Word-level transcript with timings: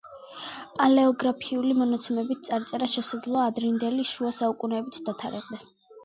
პალეოგრაფიული 0.77 1.73
მონაცემებით 1.81 2.41
წარწერა 2.47 2.87
შესაძლოა 2.93 3.43
ადრინდელი 3.51 4.05
შუა 4.13 4.31
საუკუნეებით 4.39 4.97
დათარიღდეს. 5.11 5.67